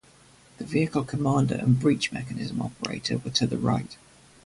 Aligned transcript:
The 0.57 0.63
vehicle 0.65 1.03
commander 1.03 1.53
and 1.53 1.79
breech 1.79 2.11
mechanism 2.11 2.59
operator 2.59 3.19
were 3.19 3.29
to 3.29 3.45
the 3.45 3.59
right. 3.59 3.97